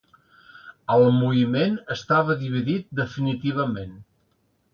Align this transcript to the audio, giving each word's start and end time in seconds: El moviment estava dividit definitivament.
El 0.93 1.03
moviment 1.17 1.77
estava 1.97 2.39
dividit 2.41 2.89
definitivament. 3.01 3.95